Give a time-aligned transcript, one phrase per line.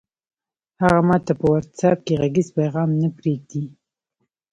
[0.81, 3.63] هغه ماته په وټس اپ کې غږیز پیغام نه پرېږدي!